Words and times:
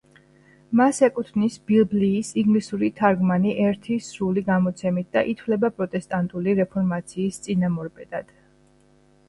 მას 0.79 0.99
ეკუთვნის 1.07 1.57
ბიბლიის 1.71 2.31
ინგლისური 2.43 2.89
თარგმანი 3.01 3.53
ერთი 3.67 3.99
სრული 4.07 4.45
გამოცემით 4.49 5.13
და 5.19 5.25
ითვლება 5.35 5.73
პროტესტანტული 5.77 6.59
რეფორმაციის 6.63 7.41
წინამორბედად. 7.47 8.37